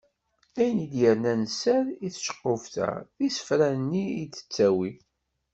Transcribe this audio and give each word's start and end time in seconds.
Ayen 0.59 0.79
i 0.85 0.87
d-yernan 0.91 1.41
sser 1.55 1.83
i 2.05 2.07
tceqquft-a, 2.13 2.89
d 3.17 3.19
isefra-nni 3.27 4.05
i 4.21 4.25
d-tettawi. 4.25 4.91